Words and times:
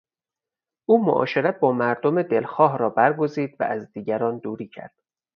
او 0.85 1.03
معاشرت 1.05 1.59
با 1.59 1.71
مردم 1.71 2.21
دلخواه 2.21 2.77
را 2.77 2.89
برگزید 2.89 3.55
و 3.59 3.63
از 3.63 3.91
دیگران 3.91 4.37
دوری 4.39 4.67
کرد. 4.67 4.95